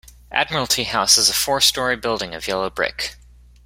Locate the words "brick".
2.71-3.17